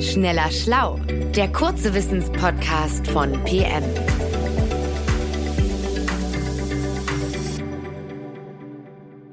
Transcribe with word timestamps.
Schneller 0.00 0.48
Schlau, 0.52 1.00
der 1.34 1.50
kurze 1.50 1.92
Wissenspodcast 1.92 3.08
von 3.08 3.32
PM. 3.42 3.82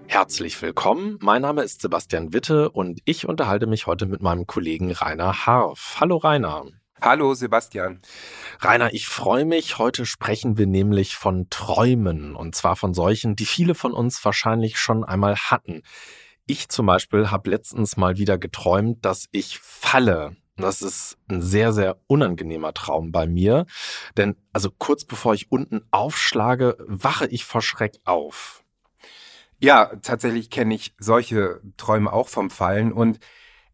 Herzlich 0.08 0.60
willkommen. 0.64 1.20
Mein 1.22 1.44
Name 1.44 1.62
ist 1.62 1.82
Sebastian 1.82 2.34
Witte 2.34 2.72
und 2.72 3.00
ich 3.06 3.28
unterhalte 3.28 3.68
mich 3.68 3.86
heute 3.86 4.08
mit 4.08 4.24
meinem 4.24 4.48
Kollegen 4.48 4.92
Rainer 4.92 5.46
Harf. 5.46 5.98
Hallo 6.00 6.18
Rainer. 6.18 6.66
Hallo 7.00 7.36
Sebastian. 7.36 8.02
Rainer, 8.60 8.92
ich 8.92 9.08
freue 9.08 9.46
mich. 9.46 9.78
Heute 9.78 10.08
sprechen 10.08 10.58
wir 10.58 10.66
nämlich 10.66 11.16
von 11.16 11.48
Träumen 11.52 12.36
und 12.36 12.56
zwar 12.56 12.76
von 12.76 12.96
solchen, 12.96 13.36
die 13.36 13.46
viele 13.46 13.76
von 13.76 13.94
uns 13.94 14.26
wahrscheinlich 14.26 14.80
schon 14.80 15.04
einmal 15.04 15.36
hatten. 15.36 15.84
Ich 16.48 16.70
zum 16.70 16.88
Beispiel 16.88 17.30
habe 17.30 17.52
letztens 17.52 17.98
mal 17.98 18.18
wieder 18.18 18.40
geträumt, 18.40 19.06
dass 19.06 19.28
ich 19.32 19.60
falle. 19.60 20.36
Das 20.58 20.82
ist 20.82 21.18
ein 21.30 21.42
sehr, 21.42 21.74
sehr 21.74 21.98
unangenehmer 22.08 22.74
Traum 22.74 23.12
bei 23.12 23.28
mir. 23.28 23.66
Denn 24.16 24.36
also 24.54 24.70
kurz 24.72 25.04
bevor 25.04 25.34
ich 25.34 25.52
unten 25.52 25.82
aufschlage, 25.92 26.78
wache 26.80 27.28
ich 27.28 27.44
vor 27.44 27.62
Schreck 27.62 28.00
auf. 28.06 28.64
Ja, 29.60 29.92
tatsächlich 30.02 30.50
kenne 30.50 30.76
ich 30.76 30.94
solche 30.98 31.62
Träume 31.78 32.12
auch 32.12 32.30
vom 32.30 32.50
Fallen. 32.50 32.94
Und 32.94 33.20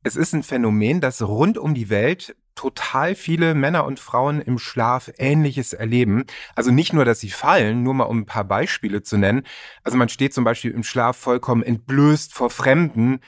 es 0.03 0.15
ist 0.15 0.33
ein 0.33 0.43
Phänomen, 0.43 1.01
das 1.01 1.21
rund 1.21 1.57
um 1.57 1.75
die 1.75 1.89
Welt 1.89 2.35
total 2.55 3.15
viele 3.15 3.55
Männer 3.55 3.85
und 3.85 3.99
Frauen 3.99 4.41
im 4.41 4.59
Schlaf 4.59 5.11
Ähnliches 5.17 5.73
erleben. 5.73 6.25
Also 6.55 6.71
nicht 6.71 6.93
nur, 6.93 7.05
dass 7.05 7.19
sie 7.19 7.29
fallen, 7.29 7.83
nur 7.83 7.93
mal 7.93 8.03
um 8.05 8.19
ein 8.19 8.25
paar 8.25 8.43
Beispiele 8.43 9.03
zu 9.03 9.17
nennen. 9.17 9.43
Also 9.83 9.97
man 9.97 10.09
steht 10.09 10.33
zum 10.33 10.43
Beispiel 10.43 10.71
im 10.71 10.83
Schlaf 10.83 11.17
vollkommen 11.17 11.63
entblößt 11.63 12.33
vor 12.33 12.49
Fremden 12.49 13.21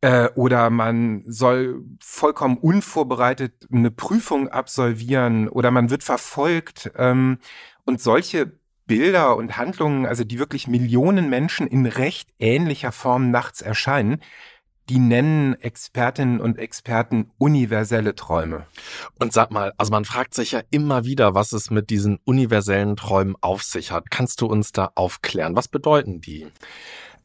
äh, 0.00 0.28
oder 0.34 0.70
man 0.70 1.24
soll 1.26 1.84
vollkommen 2.00 2.56
unvorbereitet 2.58 3.66
eine 3.72 3.90
Prüfung 3.90 4.48
absolvieren 4.48 5.48
oder 5.48 5.70
man 5.70 5.90
wird 5.90 6.04
verfolgt. 6.04 6.92
Ähm, 6.96 7.38
und 7.84 8.00
solche 8.00 8.52
Bilder 8.86 9.36
und 9.36 9.56
Handlungen, 9.56 10.06
also 10.06 10.24
die 10.24 10.38
wirklich 10.38 10.66
Millionen 10.66 11.28
Menschen 11.28 11.66
in 11.66 11.86
recht 11.86 12.30
ähnlicher 12.38 12.92
Form 12.92 13.30
nachts 13.30 13.60
erscheinen, 13.60 14.20
die 14.88 14.98
nennen 14.98 15.54
Expertinnen 15.60 16.40
und 16.40 16.58
Experten 16.58 17.30
universelle 17.36 18.14
Träume. 18.14 18.66
Und 19.18 19.32
sag 19.32 19.50
mal, 19.50 19.74
also 19.76 19.90
man 19.90 20.06
fragt 20.06 20.32
sich 20.32 20.52
ja 20.52 20.62
immer 20.70 21.04
wieder, 21.04 21.34
was 21.34 21.52
es 21.52 21.70
mit 21.70 21.90
diesen 21.90 22.18
universellen 22.24 22.96
Träumen 22.96 23.36
auf 23.42 23.62
sich 23.62 23.92
hat. 23.92 24.10
Kannst 24.10 24.40
du 24.40 24.46
uns 24.46 24.72
da 24.72 24.90
aufklären? 24.94 25.56
Was 25.56 25.68
bedeuten 25.68 26.20
die? 26.20 26.46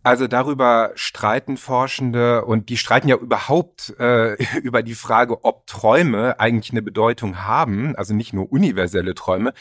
Also 0.04 0.28
darüber 0.28 0.92
streiten 0.96 1.56
Forschende 1.56 2.44
und 2.44 2.68
die 2.68 2.76
streiten 2.76 3.08
ja 3.08 3.16
überhaupt 3.16 3.98
äh, 4.00 4.36
über 4.62 4.84
die 4.84 4.96
Frage, 4.96 5.46
ob 5.46 5.66
Träume 5.66 6.40
eigentlich 6.42 6.72
eine 6.72 6.82
Bedeutung 6.82 7.44
haben, 7.44 7.96
also 7.96 8.14
nicht 8.14 8.34
nur 8.34 8.52
universelle 8.52 9.16
Träume. 9.16 9.54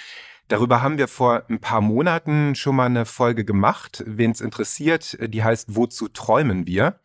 Darüber 0.49 0.83
haben 0.83 0.99
wir 0.99 1.07
vor 1.07 1.45
ein 1.49 1.61
paar 1.61 1.81
Monaten 1.81 2.57
schon 2.57 2.77
mal 2.77 2.87
eine 2.87 3.07
Folge 3.07 3.45
gemacht. 3.45 4.03
Wen 4.07 4.33
es 4.33 4.41
interessiert, 4.41 5.17
die 5.21 5.45
heißt 5.45 5.77
Wozu 5.77 6.09
träumen 6.09 6.67
wir? 6.67 6.99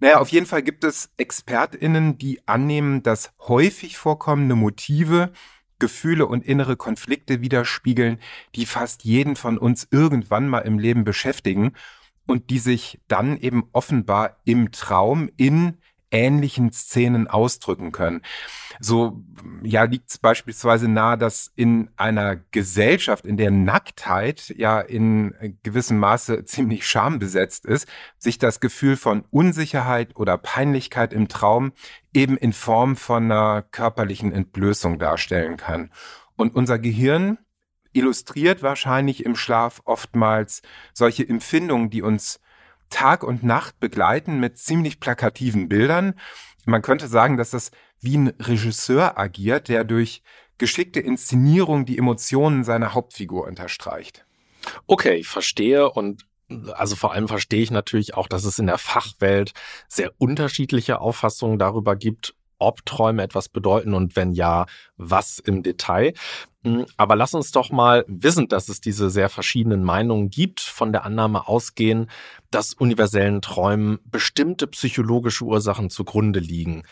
Naja, 0.00 0.18
auf 0.18 0.30
jeden 0.30 0.46
Fall 0.46 0.62
gibt 0.62 0.82
es 0.84 1.10
ExpertInnen, 1.18 2.18
die 2.18 2.40
annehmen, 2.48 3.02
dass 3.02 3.32
häufig 3.46 3.96
vorkommende 3.98 4.54
Motive, 4.54 5.32
Gefühle 5.78 6.26
und 6.26 6.44
innere 6.44 6.76
Konflikte 6.76 7.42
widerspiegeln, 7.42 8.18
die 8.54 8.64
fast 8.64 9.04
jeden 9.04 9.36
von 9.36 9.58
uns 9.58 9.86
irgendwann 9.90 10.48
mal 10.48 10.60
im 10.60 10.78
Leben 10.78 11.04
beschäftigen 11.04 11.74
und 12.26 12.50
die 12.50 12.58
sich 12.58 13.00
dann 13.08 13.36
eben 13.36 13.64
offenbar 13.72 14.38
im 14.44 14.72
Traum 14.72 15.30
in 15.36 15.78
ähnlichen 16.14 16.70
Szenen 16.70 17.26
ausdrücken 17.26 17.90
können. 17.90 18.22
So 18.78 19.24
ja 19.62 19.82
liegt 19.82 20.10
es 20.10 20.18
beispielsweise 20.18 20.88
nahe, 20.88 21.18
dass 21.18 21.52
in 21.56 21.90
einer 21.96 22.36
Gesellschaft, 22.36 23.26
in 23.26 23.36
der 23.36 23.50
Nacktheit 23.50 24.54
ja 24.56 24.80
in 24.80 25.34
gewissem 25.64 25.98
Maße 25.98 26.44
ziemlich 26.44 26.86
schambesetzt 26.86 27.66
ist, 27.66 27.88
sich 28.16 28.38
das 28.38 28.60
Gefühl 28.60 28.96
von 28.96 29.24
Unsicherheit 29.30 30.14
oder 30.14 30.38
Peinlichkeit 30.38 31.12
im 31.12 31.28
Traum 31.28 31.72
eben 32.14 32.36
in 32.36 32.52
Form 32.52 32.94
von 32.94 33.24
einer 33.24 33.62
körperlichen 33.62 34.32
Entblößung 34.32 35.00
darstellen 35.00 35.56
kann. 35.56 35.90
Und 36.36 36.54
unser 36.54 36.78
Gehirn 36.78 37.38
illustriert 37.94 38.62
wahrscheinlich 38.62 39.24
im 39.24 39.36
Schlaf 39.36 39.80
oftmals 39.84 40.62
solche 40.92 41.28
Empfindungen, 41.28 41.90
die 41.90 42.02
uns 42.02 42.40
Tag 42.90 43.24
und 43.24 43.42
Nacht 43.42 43.80
begleiten 43.80 44.38
mit 44.38 44.58
ziemlich 44.58 45.00
plakativen 45.00 45.68
Bildern. 45.68 46.14
Man 46.64 46.82
könnte 46.82 47.08
sagen, 47.08 47.36
dass 47.36 47.50
das 47.50 47.70
wie 48.00 48.16
ein 48.16 48.28
Regisseur 48.38 49.18
agiert, 49.18 49.68
der 49.68 49.84
durch 49.84 50.22
geschickte 50.58 51.00
Inszenierung 51.00 51.86
die 51.86 51.98
Emotionen 51.98 52.64
seiner 52.64 52.94
Hauptfigur 52.94 53.46
unterstreicht. 53.46 54.24
Okay, 54.86 55.14
ich 55.14 55.28
verstehe 55.28 55.90
und 55.90 56.26
also 56.74 56.94
vor 56.94 57.12
allem 57.12 57.26
verstehe 57.26 57.62
ich 57.62 57.70
natürlich 57.70 58.14
auch, 58.14 58.28
dass 58.28 58.44
es 58.44 58.58
in 58.58 58.66
der 58.66 58.78
Fachwelt 58.78 59.52
sehr 59.88 60.12
unterschiedliche 60.18 61.00
Auffassungen 61.00 61.58
darüber 61.58 61.96
gibt, 61.96 62.34
ob 62.58 62.84
Träume 62.86 63.22
etwas 63.22 63.48
bedeuten 63.48 63.94
und 63.94 64.16
wenn 64.16 64.32
ja, 64.32 64.66
was 64.96 65.38
im 65.38 65.62
Detail. 65.62 66.14
Hm, 66.64 66.86
aber 66.96 67.16
lass 67.16 67.34
uns 67.34 67.52
doch 67.52 67.70
mal, 67.70 68.04
wissend, 68.08 68.52
dass 68.52 68.68
es 68.68 68.80
diese 68.80 69.10
sehr 69.10 69.28
verschiedenen 69.28 69.84
Meinungen 69.84 70.30
gibt, 70.30 70.60
von 70.60 70.92
der 70.92 71.04
Annahme 71.04 71.46
ausgehen, 71.46 72.10
dass 72.50 72.72
universellen 72.72 73.42
Träumen 73.42 73.98
bestimmte 74.04 74.66
psychologische 74.66 75.44
Ursachen 75.44 75.90
zugrunde 75.90 76.40
liegen. 76.40 76.84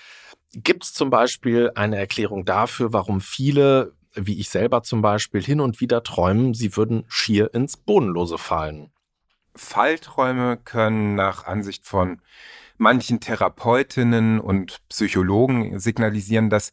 Gibt 0.54 0.84
es 0.84 0.92
zum 0.92 1.08
Beispiel 1.08 1.70
eine 1.74 1.96
Erklärung 1.96 2.44
dafür, 2.44 2.92
warum 2.92 3.22
viele, 3.22 3.94
wie 4.14 4.38
ich 4.38 4.50
selber 4.50 4.82
zum 4.82 5.00
Beispiel, 5.00 5.42
hin 5.42 5.60
und 5.60 5.80
wieder 5.80 6.02
träumen, 6.02 6.52
sie 6.52 6.76
würden 6.76 7.04
schier 7.08 7.54
ins 7.54 7.78
Bodenlose 7.78 8.36
fallen? 8.36 8.92
Fallträume 9.54 10.58
können 10.58 11.14
nach 11.14 11.44
Ansicht 11.44 11.86
von 11.86 12.20
manchen 12.78 13.20
Therapeutinnen 13.20 14.40
und 14.40 14.80
Psychologen 14.88 15.78
signalisieren, 15.78 16.50
dass 16.50 16.72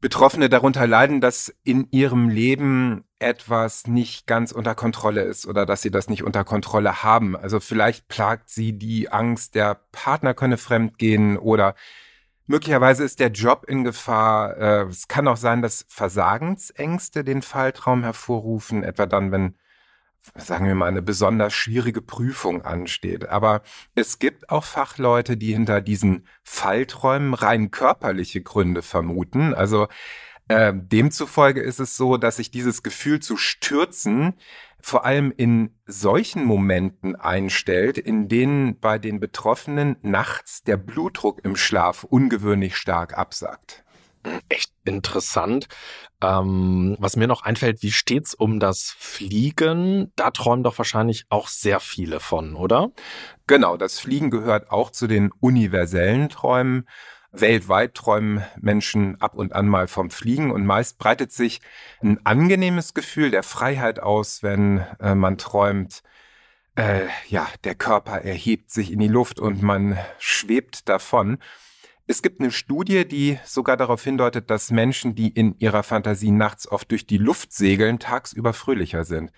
Betroffene 0.00 0.48
darunter 0.48 0.86
leiden, 0.86 1.20
dass 1.20 1.54
in 1.64 1.88
ihrem 1.90 2.28
Leben 2.28 3.04
etwas 3.18 3.86
nicht 3.86 4.26
ganz 4.26 4.52
unter 4.52 4.74
Kontrolle 4.74 5.22
ist 5.22 5.46
oder 5.46 5.64
dass 5.64 5.80
sie 5.80 5.90
das 5.90 6.08
nicht 6.08 6.22
unter 6.22 6.44
Kontrolle 6.44 7.02
haben. 7.02 7.34
Also 7.34 7.60
vielleicht 7.60 8.06
plagt 8.08 8.50
sie 8.50 8.74
die 8.74 9.10
Angst, 9.10 9.54
der 9.54 9.80
Partner 9.92 10.34
könne 10.34 10.58
fremdgehen 10.58 11.38
oder 11.38 11.74
möglicherweise 12.46 13.04
ist 13.04 13.20
der 13.20 13.30
Job 13.30 13.64
in 13.66 13.84
Gefahr. 13.84 14.56
Äh, 14.58 14.82
es 14.84 15.08
kann 15.08 15.28
auch 15.28 15.38
sein, 15.38 15.62
dass 15.62 15.86
Versagensängste 15.88 17.24
den 17.24 17.40
Falltraum 17.40 18.02
hervorrufen, 18.02 18.84
etwa 18.84 19.06
dann, 19.06 19.32
wenn 19.32 19.54
sagen 20.34 20.66
wir 20.66 20.74
mal, 20.74 20.86
eine 20.86 21.02
besonders 21.02 21.54
schwierige 21.54 22.02
Prüfung 22.02 22.62
ansteht. 22.62 23.28
Aber 23.28 23.62
es 23.94 24.18
gibt 24.18 24.50
auch 24.50 24.64
Fachleute, 24.64 25.36
die 25.36 25.52
hinter 25.52 25.80
diesen 25.80 26.26
Fallträumen 26.42 27.34
rein 27.34 27.70
körperliche 27.70 28.42
Gründe 28.42 28.82
vermuten. 28.82 29.54
Also 29.54 29.88
äh, 30.48 30.72
demzufolge 30.74 31.60
ist 31.60 31.80
es 31.80 31.96
so, 31.96 32.16
dass 32.16 32.36
sich 32.36 32.50
dieses 32.50 32.82
Gefühl 32.82 33.20
zu 33.20 33.36
stürzen 33.36 34.34
vor 34.80 35.04
allem 35.04 35.32
in 35.36 35.74
solchen 35.86 36.44
Momenten 36.44 37.16
einstellt, 37.16 37.98
in 37.98 38.28
denen 38.28 38.78
bei 38.78 38.98
den 38.98 39.18
Betroffenen 39.18 39.96
nachts 40.02 40.62
der 40.62 40.76
Blutdruck 40.76 41.44
im 41.44 41.56
Schlaf 41.56 42.04
ungewöhnlich 42.04 42.76
stark 42.76 43.18
absackt. 43.18 43.84
Echt 44.48 44.72
interessant. 44.84 45.68
Ähm, 46.22 46.96
was 46.98 47.16
mir 47.16 47.26
noch 47.26 47.42
einfällt, 47.42 47.82
wie 47.82 47.92
steht's 47.92 48.34
um 48.34 48.60
das 48.60 48.94
Fliegen? 48.98 50.12
Da 50.16 50.30
träumen 50.30 50.64
doch 50.64 50.78
wahrscheinlich 50.78 51.26
auch 51.28 51.48
sehr 51.48 51.80
viele 51.80 52.20
von, 52.20 52.54
oder? 52.54 52.90
Genau, 53.46 53.76
das 53.76 53.98
Fliegen 53.98 54.30
gehört 54.30 54.70
auch 54.70 54.90
zu 54.90 55.06
den 55.06 55.30
universellen 55.40 56.28
Träumen. 56.28 56.88
Weltweit 57.32 57.94
träumen 57.94 58.44
Menschen 58.58 59.20
ab 59.20 59.34
und 59.34 59.52
an 59.52 59.68
mal 59.68 59.88
vom 59.88 60.10
Fliegen 60.10 60.50
und 60.50 60.64
meist 60.64 60.98
breitet 60.98 61.32
sich 61.32 61.60
ein 62.02 62.24
angenehmes 62.24 62.94
Gefühl 62.94 63.30
der 63.30 63.42
Freiheit 63.42 64.00
aus, 64.00 64.42
wenn 64.42 64.84
äh, 65.00 65.14
man 65.14 65.36
träumt. 65.38 66.02
Äh, 66.76 67.06
ja, 67.28 67.46
der 67.64 67.74
Körper 67.74 68.22
erhebt 68.22 68.70
sich 68.70 68.90
in 68.92 68.98
die 68.98 69.08
Luft 69.08 69.40
und 69.40 69.62
man 69.62 69.98
schwebt 70.18 70.88
davon. 70.88 71.38
Es 72.08 72.22
gibt 72.22 72.40
eine 72.40 72.52
Studie, 72.52 73.06
die 73.06 73.40
sogar 73.44 73.76
darauf 73.76 74.02
hindeutet, 74.04 74.48
dass 74.48 74.70
Menschen, 74.70 75.16
die 75.16 75.28
in 75.28 75.58
ihrer 75.58 75.82
Fantasie 75.82 76.30
nachts 76.30 76.68
oft 76.68 76.90
durch 76.92 77.06
die 77.06 77.18
Luft 77.18 77.52
segeln, 77.52 77.98
tagsüber 77.98 78.52
fröhlicher 78.52 79.04
sind. 79.04 79.32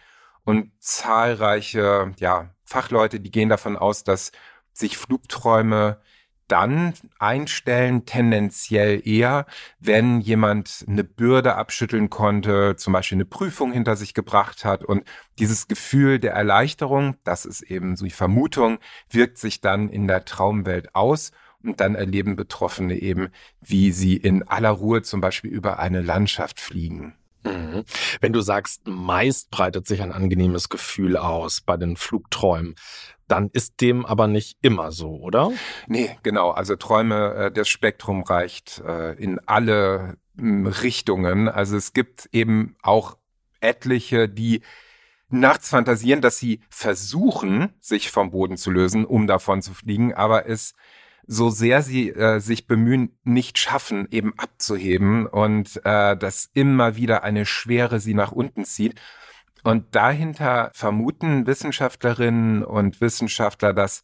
Und 0.44 0.72
zahlreiche 0.78 2.12
ja, 2.18 2.54
Fachleute, 2.64 3.20
die 3.20 3.30
gehen 3.30 3.48
davon 3.48 3.76
aus, 3.76 4.04
dass 4.04 4.32
sich 4.74 4.98
Flugträume 4.98 6.00
dann 6.46 6.94
einstellen, 7.18 8.06
tendenziell 8.06 9.06
eher, 9.06 9.46
wenn 9.78 10.20
jemand 10.20 10.84
eine 10.88 11.04
Bürde 11.04 11.54
abschütteln 11.56 12.10
konnte, 12.10 12.76
zum 12.76 12.92
Beispiel 12.94 13.16
eine 13.16 13.26
Prüfung 13.26 13.72
hinter 13.72 13.96
sich 13.96 14.14
gebracht 14.14 14.64
hat 14.64 14.82
und 14.84 15.04
dieses 15.38 15.68
Gefühl 15.68 16.18
der 16.18 16.32
Erleichterung, 16.32 17.16
das 17.24 17.44
ist 17.44 17.62
eben 17.62 17.96
so 17.96 18.04
die 18.06 18.10
Vermutung, 18.10 18.78
wirkt 19.10 19.38
sich 19.38 19.60
dann 19.60 19.90
in 19.90 20.06
der 20.06 20.24
Traumwelt 20.24 20.94
aus 20.94 21.32
Und 21.62 21.80
dann 21.80 21.94
erleben 21.94 22.36
Betroffene 22.36 22.96
eben, 22.96 23.30
wie 23.60 23.90
sie 23.90 24.16
in 24.16 24.44
aller 24.44 24.70
Ruhe 24.70 25.02
zum 25.02 25.20
Beispiel 25.20 25.50
über 25.50 25.78
eine 25.78 26.00
Landschaft 26.00 26.60
fliegen. 26.60 27.14
Mhm. 27.44 27.84
Wenn 28.20 28.32
du 28.32 28.40
sagst, 28.40 28.86
meist 28.86 29.50
breitet 29.50 29.86
sich 29.86 30.02
ein 30.02 30.12
angenehmes 30.12 30.68
Gefühl 30.68 31.16
aus 31.16 31.60
bei 31.60 31.76
den 31.76 31.96
Flugträumen, 31.96 32.74
dann 33.26 33.50
ist 33.52 33.80
dem 33.80 34.06
aber 34.06 34.26
nicht 34.26 34.58
immer 34.62 34.90
so, 34.90 35.16
oder? 35.16 35.52
Nee, 35.86 36.16
genau. 36.22 36.50
Also 36.50 36.76
Träume, 36.76 37.34
äh, 37.34 37.52
das 37.52 37.68
Spektrum 37.68 38.22
reicht 38.22 38.82
äh, 38.86 39.12
in 39.14 39.38
alle 39.46 40.16
hm, 40.36 40.66
Richtungen. 40.66 41.48
Also 41.48 41.76
es 41.76 41.92
gibt 41.92 42.28
eben 42.32 42.76
auch 42.82 43.18
etliche, 43.60 44.28
die 44.28 44.62
nachts 45.28 45.68
fantasieren, 45.68 46.22
dass 46.22 46.38
sie 46.38 46.60
versuchen, 46.70 47.74
sich 47.80 48.10
vom 48.10 48.30
Boden 48.30 48.56
zu 48.56 48.70
lösen, 48.70 49.04
um 49.04 49.26
davon 49.26 49.60
zu 49.60 49.74
fliegen, 49.74 50.14
aber 50.14 50.48
es 50.48 50.74
so 51.30 51.50
sehr 51.50 51.82
sie 51.82 52.08
äh, 52.08 52.40
sich 52.40 52.66
bemühen, 52.66 53.18
nicht 53.22 53.58
schaffen, 53.58 54.08
eben 54.10 54.32
abzuheben 54.38 55.26
und 55.26 55.78
äh, 55.84 56.16
dass 56.16 56.48
immer 56.54 56.96
wieder 56.96 57.22
eine 57.22 57.44
Schwere 57.44 58.00
sie 58.00 58.14
nach 58.14 58.32
unten 58.32 58.64
zieht. 58.64 58.98
Und 59.62 59.94
dahinter 59.94 60.70
vermuten 60.72 61.46
Wissenschaftlerinnen 61.46 62.64
und 62.64 63.02
Wissenschaftler, 63.02 63.74
dass 63.74 64.02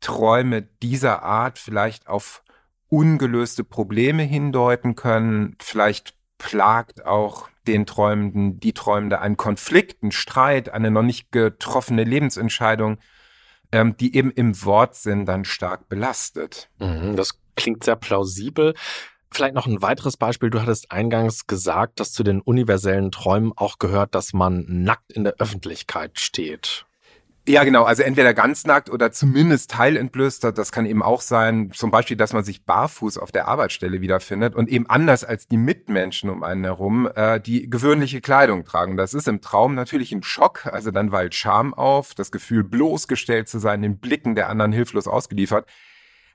Träume 0.00 0.60
dieser 0.60 1.22
Art 1.22 1.58
vielleicht 1.58 2.06
auf 2.06 2.42
ungelöste 2.88 3.64
Probleme 3.64 4.22
hindeuten 4.22 4.94
können. 4.94 5.56
Vielleicht 5.58 6.14
plagt 6.36 7.06
auch 7.06 7.48
den 7.66 7.86
Träumenden, 7.86 8.60
die 8.60 8.74
Träumende 8.74 9.20
ein 9.20 9.38
Konflikt, 9.38 10.02
ein 10.02 10.12
Streit, 10.12 10.68
eine 10.68 10.90
noch 10.90 11.02
nicht 11.02 11.32
getroffene 11.32 12.04
Lebensentscheidung 12.04 12.98
ähm, 13.72 13.96
die 13.96 14.14
eben 14.16 14.30
im 14.30 14.62
Wortsinn 14.64 15.26
dann 15.26 15.44
stark 15.44 15.88
belastet. 15.88 16.70
Mhm, 16.78 17.16
das 17.16 17.38
klingt 17.56 17.84
sehr 17.84 17.96
plausibel. 17.96 18.74
Vielleicht 19.30 19.54
noch 19.54 19.66
ein 19.66 19.80
weiteres 19.80 20.18
Beispiel. 20.18 20.50
Du 20.50 20.60
hattest 20.60 20.92
eingangs 20.92 21.46
gesagt, 21.46 22.00
dass 22.00 22.12
zu 22.12 22.22
den 22.22 22.42
universellen 22.42 23.10
Träumen 23.10 23.52
auch 23.56 23.78
gehört, 23.78 24.14
dass 24.14 24.34
man 24.34 24.66
nackt 24.68 25.10
in 25.12 25.24
der 25.24 25.36
Öffentlichkeit 25.38 26.20
steht. 26.20 26.84
Ja, 27.48 27.64
genau. 27.64 27.82
Also 27.82 28.04
entweder 28.04 28.34
ganz 28.34 28.64
nackt 28.66 28.88
oder 28.88 29.10
zumindest 29.10 29.72
teilentblößt. 29.72 30.44
Das 30.44 30.70
kann 30.70 30.86
eben 30.86 31.02
auch 31.02 31.20
sein, 31.20 31.72
zum 31.72 31.90
Beispiel, 31.90 32.16
dass 32.16 32.32
man 32.32 32.44
sich 32.44 32.64
barfuß 32.64 33.18
auf 33.18 33.32
der 33.32 33.48
Arbeitsstelle 33.48 34.00
wiederfindet 34.00 34.54
und 34.54 34.68
eben 34.68 34.88
anders 34.88 35.24
als 35.24 35.48
die 35.48 35.56
Mitmenschen 35.56 36.30
um 36.30 36.44
einen 36.44 36.62
herum 36.62 37.10
äh, 37.16 37.40
die 37.40 37.68
gewöhnliche 37.68 38.20
Kleidung 38.20 38.64
tragen. 38.64 38.96
Das 38.96 39.12
ist 39.12 39.26
im 39.26 39.40
Traum 39.40 39.74
natürlich 39.74 40.12
ein 40.12 40.22
Schock. 40.22 40.66
Also 40.66 40.92
dann 40.92 41.10
weilt 41.10 41.34
Scham 41.34 41.74
auf, 41.74 42.14
das 42.14 42.30
Gefühl, 42.30 42.62
bloßgestellt 42.62 43.48
zu 43.48 43.58
sein, 43.58 43.82
den 43.82 43.98
Blicken 43.98 44.36
der 44.36 44.48
anderen 44.48 44.70
hilflos 44.70 45.08
ausgeliefert. 45.08 45.66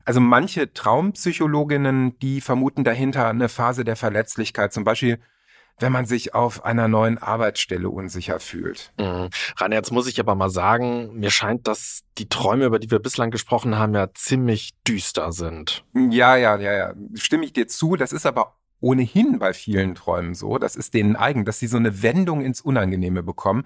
Also 0.04 0.20
manche 0.20 0.74
Traumpsychologinnen, 0.74 2.20
die 2.20 2.42
vermuten 2.42 2.84
dahinter 2.84 3.30
eine 3.30 3.48
Phase 3.48 3.86
der 3.86 3.96
Verletzlichkeit. 3.96 4.74
Zum 4.74 4.84
Beispiel 4.84 5.20
wenn 5.80 5.92
man 5.92 6.06
sich 6.06 6.34
auf 6.34 6.66
einer 6.66 6.88
neuen 6.88 7.18
Arbeitsstelle 7.18 7.90
unsicher 7.90 8.40
fühlt. 8.40 8.92
Mhm. 9.00 9.30
Rainer, 9.58 9.76
jetzt 9.76 9.92
muss 9.92 10.08
ich 10.08 10.20
aber 10.20 10.36
mal 10.36 10.50
sagen, 10.50 11.14
mir 11.14 11.30
scheint, 11.30 11.68
dass 11.68 12.04
die 12.18 12.30
Träume, 12.30 12.66
über 12.66 12.80
die 12.80 12.90
wir 12.90 13.00
bislang 13.00 13.32
gesprochen 13.32 13.78
haben, 13.78 13.94
ja 13.94 14.14
ziemlich 14.14 14.74
düster 14.88 15.32
sind. 15.32 15.86
Ja, 15.94 16.36
ja, 16.36 16.58
ja, 16.58 16.74
ja. 16.74 16.94
Stimme 17.14 17.46
ich 17.46 17.54
dir 17.54 17.68
zu. 17.68 17.96
Das 17.96 18.12
ist 18.12 18.26
aber 18.26 18.56
ohnehin 18.80 19.40
bei 19.40 19.54
vielen 19.54 19.96
Träumen 19.96 20.34
so. 20.34 20.58
Das 20.58 20.76
ist 20.76 20.94
denen 20.94 21.16
eigen, 21.16 21.46
dass 21.46 21.60
sie 21.60 21.68
so 21.68 21.78
eine 21.78 22.02
Wendung 22.02 22.42
ins 22.42 22.62
Unangenehme 22.62 23.24
bekommen. 23.24 23.64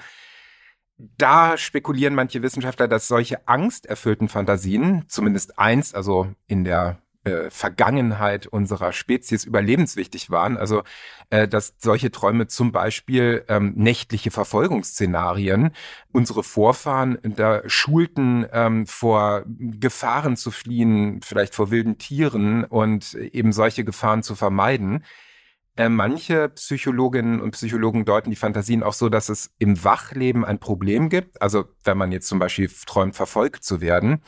Da 0.97 1.57
spekulieren 1.57 2.13
manche 2.13 2.43
Wissenschaftler, 2.43 2.87
dass 2.87 3.07
solche 3.07 3.47
angsterfüllten 3.47 4.29
Fantasien, 4.29 5.05
zumindest 5.07 5.57
eins, 5.57 5.95
also 5.95 6.27
in 6.47 6.63
der 6.63 7.01
äh, 7.23 7.49
Vergangenheit 7.49 8.47
unserer 8.47 8.93
Spezies 8.93 9.45
überlebenswichtig 9.45 10.31
waren. 10.31 10.57
Also 10.57 10.83
äh, 11.29 11.47
dass 11.47 11.75
solche 11.77 12.11
Träume 12.11 12.47
zum 12.47 12.71
Beispiel 12.71 13.45
ähm, 13.47 13.73
nächtliche 13.75 14.31
Verfolgungsszenarien 14.31 15.71
unsere 16.11 16.43
Vorfahren 16.43 17.19
da 17.23 17.61
schulten, 17.67 18.45
ähm, 18.51 18.87
vor 18.87 19.43
Gefahren 19.47 20.35
zu 20.35 20.51
fliehen, 20.51 21.21
vielleicht 21.23 21.53
vor 21.53 21.71
wilden 21.71 21.97
Tieren 21.97 22.63
und 22.63 23.13
eben 23.13 23.53
solche 23.53 23.83
Gefahren 23.83 24.23
zu 24.23 24.35
vermeiden. 24.35 25.03
Äh, 25.77 25.89
manche 25.89 26.49
Psychologinnen 26.49 27.39
und 27.39 27.51
Psychologen 27.51 28.03
deuten 28.03 28.29
die 28.29 28.35
Fantasien 28.35 28.83
auch 28.83 28.93
so, 28.93 29.09
dass 29.09 29.29
es 29.29 29.51
im 29.57 29.83
Wachleben 29.83 30.43
ein 30.43 30.59
Problem 30.59 31.09
gibt. 31.09 31.41
Also 31.41 31.65
wenn 31.83 31.97
man 31.97 32.11
jetzt 32.11 32.27
zum 32.27 32.39
Beispiel 32.39 32.69
träumt, 32.85 33.15
verfolgt 33.15 33.63
zu 33.63 33.79
werden 33.79 34.21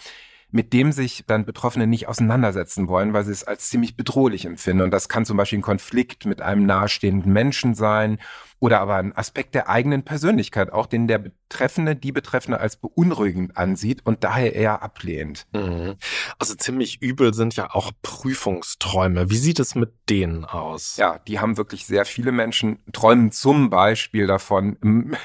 mit 0.53 0.71
dem 0.71 0.91
sich 0.91 1.25
dann 1.25 1.45
Betroffene 1.45 1.87
nicht 1.87 2.07
auseinandersetzen 2.07 2.87
wollen, 2.87 3.11
weil 3.11 3.25
sie 3.25 3.31
es 3.31 3.43
als 3.43 3.69
ziemlich 3.69 3.97
bedrohlich 3.97 4.45
empfinden. 4.45 4.83
Und 4.83 4.91
das 4.91 5.09
kann 5.09 5.25
zum 5.25 5.35
Beispiel 5.35 5.59
ein 5.59 5.63
Konflikt 5.63 6.27
mit 6.27 6.43
einem 6.43 6.67
nahestehenden 6.67 7.33
Menschen 7.33 7.73
sein 7.73 8.19
oder 8.63 8.79
aber 8.79 8.95
ein 8.95 9.13
Aspekt 9.13 9.55
der 9.55 9.67
eigenen 9.67 10.03
Persönlichkeit, 10.03 10.71
auch 10.71 10.85
den 10.85 11.05
der 11.05 11.17
Betreffende, 11.17 11.97
die 11.97 12.13
Betreffende 12.13 12.61
als 12.61 12.77
beunruhigend 12.77 13.57
ansieht 13.57 14.05
und 14.05 14.23
daher 14.23 14.55
eher 14.55 14.81
ablehnt. 14.81 15.47
Mhm. 15.51 15.95
Also 16.39 16.55
ziemlich 16.55 17.01
übel 17.01 17.33
sind 17.33 17.57
ja 17.57 17.71
auch 17.71 17.91
Prüfungsträume. 18.01 19.29
Wie 19.29 19.35
sieht 19.35 19.59
es 19.59 19.75
mit 19.75 19.91
denen 20.09 20.45
aus? 20.45 20.95
Ja, 20.95 21.19
die 21.27 21.41
haben 21.41 21.57
wirklich 21.57 21.85
sehr 21.85 22.05
viele 22.05 22.31
Menschen, 22.31 22.79
träumen 22.93 23.33
zum 23.33 23.69
Beispiel 23.69 24.27
davon, 24.27 24.77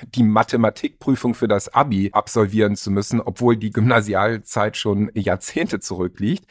die 0.02 0.24
Mathematikprüfung 0.24 1.34
für 1.34 1.46
das 1.46 1.72
Abi 1.72 2.10
absolvieren 2.12 2.74
zu 2.74 2.90
müssen, 2.90 3.20
obwohl 3.20 3.56
die 3.56 3.70
Gymnasialzeit 3.70 4.76
schon 4.76 5.12
Jahrzehnte 5.14 5.78
zurückliegt. 5.78 6.44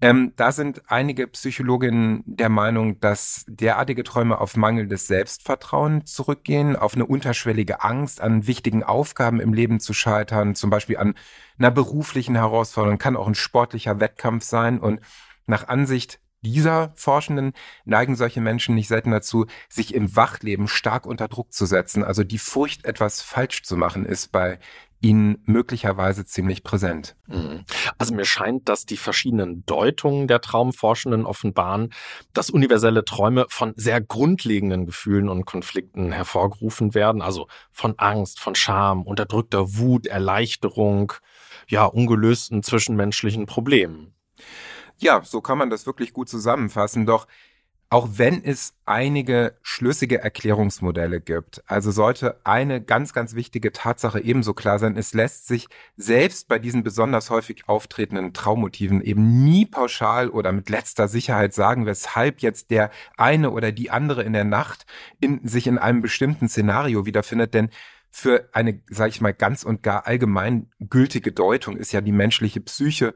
Ähm, 0.00 0.32
da 0.36 0.52
sind 0.52 0.82
einige 0.86 1.26
Psychologinnen 1.26 2.22
der 2.24 2.48
Meinung, 2.48 3.00
dass 3.00 3.44
derartige 3.48 4.04
Träume 4.04 4.40
auf 4.40 4.56
mangelndes 4.56 5.08
Selbstvertrauen 5.08 6.06
zurückgehen, 6.06 6.76
auf 6.76 6.94
eine 6.94 7.04
unterschwellige 7.04 7.82
Angst, 7.82 8.20
an 8.20 8.46
wichtigen 8.46 8.84
Aufgaben 8.84 9.40
im 9.40 9.52
Leben 9.52 9.80
zu 9.80 9.94
scheitern, 9.94 10.54
zum 10.54 10.70
Beispiel 10.70 10.98
an 10.98 11.14
einer 11.58 11.72
beruflichen 11.72 12.36
Herausforderung, 12.36 12.98
kann 12.98 13.16
auch 13.16 13.26
ein 13.26 13.34
sportlicher 13.34 13.98
Wettkampf 13.98 14.44
sein 14.44 14.78
und 14.78 15.00
nach 15.46 15.66
Ansicht 15.66 16.20
dieser 16.42 16.92
Forschenden 16.94 17.52
neigen 17.84 18.14
solche 18.14 18.40
Menschen 18.40 18.76
nicht 18.76 18.86
selten 18.86 19.10
dazu, 19.10 19.46
sich 19.68 19.92
im 19.94 20.14
Wachleben 20.14 20.68
stark 20.68 21.06
unter 21.06 21.26
Druck 21.26 21.52
zu 21.52 21.66
setzen. 21.66 22.04
Also 22.04 22.22
die 22.22 22.38
Furcht, 22.38 22.84
etwas 22.84 23.22
falsch 23.22 23.64
zu 23.64 23.76
machen, 23.76 24.04
ist 24.04 24.30
bei 24.30 24.60
ihnen 25.00 25.42
möglicherweise 25.44 26.24
ziemlich 26.24 26.62
präsent. 26.62 27.16
Mhm. 27.26 27.64
Also 27.98 28.14
mir 28.14 28.24
scheint, 28.24 28.68
dass 28.68 28.84
die 28.84 28.96
verschiedenen 28.96 29.64
Deutungen 29.66 30.26
der 30.26 30.40
Traumforschenden 30.40 31.26
offenbaren, 31.26 31.92
dass 32.32 32.50
universelle 32.50 33.04
Träume 33.04 33.46
von 33.48 33.74
sehr 33.76 34.00
grundlegenden 34.00 34.86
Gefühlen 34.86 35.28
und 35.28 35.44
Konflikten 35.44 36.12
hervorgerufen 36.12 36.94
werden, 36.94 37.22
also 37.22 37.46
von 37.70 37.94
Angst, 37.98 38.40
von 38.40 38.54
Scham, 38.54 39.02
unterdrückter 39.02 39.76
Wut, 39.76 40.06
Erleichterung, 40.06 41.12
ja, 41.68 41.84
ungelösten 41.84 42.62
zwischenmenschlichen 42.62 43.46
Problemen. 43.46 44.14
Ja, 45.00 45.22
so 45.22 45.40
kann 45.40 45.58
man 45.58 45.70
das 45.70 45.86
wirklich 45.86 46.12
gut 46.12 46.28
zusammenfassen. 46.28 47.06
Doch 47.06 47.28
auch 47.90 48.08
wenn 48.16 48.44
es 48.44 48.74
einige 48.84 49.54
schlüssige 49.62 50.20
Erklärungsmodelle 50.20 51.20
gibt, 51.22 51.62
also 51.66 51.90
sollte 51.90 52.38
eine 52.44 52.82
ganz, 52.82 53.14
ganz 53.14 53.34
wichtige 53.34 53.72
Tatsache 53.72 54.20
ebenso 54.20 54.52
klar 54.52 54.78
sein, 54.78 54.96
es 54.96 55.14
lässt 55.14 55.46
sich 55.46 55.68
selbst 55.96 56.48
bei 56.48 56.58
diesen 56.58 56.82
besonders 56.82 57.30
häufig 57.30 57.66
auftretenden 57.66 58.34
Traummotiven 58.34 59.00
eben 59.00 59.42
nie 59.42 59.64
pauschal 59.64 60.28
oder 60.28 60.52
mit 60.52 60.68
letzter 60.68 61.08
Sicherheit 61.08 61.54
sagen, 61.54 61.86
weshalb 61.86 62.40
jetzt 62.40 62.70
der 62.70 62.90
eine 63.16 63.50
oder 63.50 63.72
die 63.72 63.90
andere 63.90 64.22
in 64.22 64.34
der 64.34 64.44
Nacht 64.44 64.84
in, 65.20 65.46
sich 65.46 65.66
in 65.66 65.78
einem 65.78 66.02
bestimmten 66.02 66.48
Szenario 66.48 67.06
wiederfindet, 67.06 67.54
denn 67.54 67.70
für 68.10 68.48
eine, 68.52 68.80
sage 68.90 69.10
ich 69.10 69.20
mal, 69.20 69.32
ganz 69.32 69.64
und 69.64 69.82
gar 69.82 70.06
allgemein 70.06 70.70
gültige 70.78 71.32
Deutung 71.32 71.76
ist 71.76 71.92
ja 71.92 72.00
die 72.00 72.12
menschliche 72.12 72.60
Psyche 72.60 73.14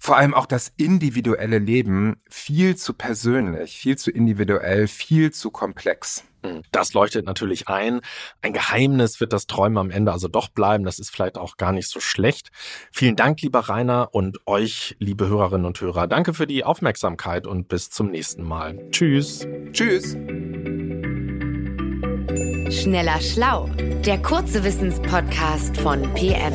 vor 0.00 0.16
allem 0.16 0.32
auch 0.32 0.46
das 0.46 0.72
individuelle 0.78 1.58
Leben 1.58 2.16
viel 2.28 2.74
zu 2.74 2.94
persönlich, 2.94 3.76
viel 3.76 3.98
zu 3.98 4.10
individuell, 4.10 4.88
viel 4.88 5.30
zu 5.30 5.50
komplex. 5.50 6.24
Hm, 6.42 6.62
das 6.72 6.94
leuchtet 6.94 7.26
natürlich 7.26 7.68
ein. 7.68 8.00
Ein 8.40 8.54
Geheimnis 8.54 9.20
wird 9.20 9.34
das 9.34 9.46
Träumen 9.46 9.76
am 9.76 9.90
Ende 9.90 10.10
also 10.10 10.26
doch 10.26 10.48
bleiben. 10.48 10.84
Das 10.84 10.98
ist 10.98 11.10
vielleicht 11.10 11.36
auch 11.36 11.58
gar 11.58 11.72
nicht 11.72 11.86
so 11.86 12.00
schlecht. 12.00 12.50
Vielen 12.90 13.14
Dank, 13.14 13.42
lieber 13.42 13.60
Rainer, 13.60 14.08
und 14.12 14.38
euch, 14.46 14.96
liebe 14.98 15.28
Hörerinnen 15.28 15.66
und 15.66 15.78
Hörer. 15.78 16.06
Danke 16.06 16.32
für 16.32 16.46
die 16.46 16.64
Aufmerksamkeit 16.64 17.46
und 17.46 17.68
bis 17.68 17.90
zum 17.90 18.10
nächsten 18.10 18.42
Mal. 18.42 18.78
Tschüss. 18.90 19.46
Tschüss. 19.72 20.16
Schneller 22.74 23.20
Schlau, 23.20 23.68
der 24.06 24.22
kurze 24.22 24.64
Wissenspodcast 24.64 25.76
von 25.76 26.02
PM. 26.14 26.54